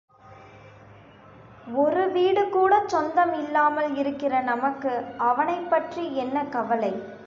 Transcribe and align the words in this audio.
ஒரு 1.75 2.07
வீடுகூடச் 2.11 2.87
சொந்தம் 2.87 3.33
இல்லாமல் 3.33 3.95
இருக்கிற 3.95 4.41
நமக்கு 4.41 4.93
அவனைப் 5.23 5.69
பற்றி 5.69 6.15
என்ன 6.15 6.45
கவலை? 6.49 6.93